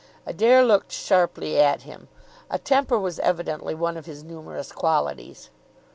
Adair 0.25 0.63
looked 0.63 0.91
sharply 0.91 1.59
at 1.59 1.83
him. 1.83 2.07
A 2.49 2.57
temper 2.57 2.97
was 2.97 3.19
evidently 3.19 3.75
one 3.75 3.97
of 3.97 4.07
his 4.07 4.23
numerous 4.23 4.71
qualities. 4.71 5.51